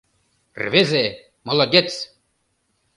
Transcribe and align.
Рвезе— 0.63 1.05
молодец!.. 1.47 1.89